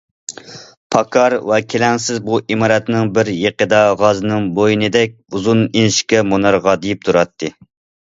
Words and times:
پاكار 0.95 1.35
ۋە 1.51 1.59
كېلەڭسىز 1.73 2.17
بۇ 2.31 2.39
ئىمارەتنىڭ 2.55 3.13
بىر 3.19 3.31
يېقىدا 3.35 3.83
غازنىڭ 4.01 4.51
بوينىدەك 4.59 5.17
ئۇزۇن، 5.29 5.65
ئىنچىكە 5.71 6.27
مۇنار 6.35 6.63
غادىيىپ 6.69 7.09
تۇراتتى. 7.09 7.57